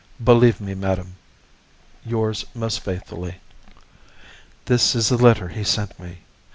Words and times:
"Believe 0.23 0.59
me, 0.59 0.73
madame, 0.73 1.17
"Yours 2.03 2.43
most 2.55 2.79
faithfully." 2.79 3.35
This 4.65 4.95
is 4.95 5.09
the 5.09 5.15
letter 5.15 5.49
he 5.49 5.63
sent 5.63 5.99
me. 5.99 6.21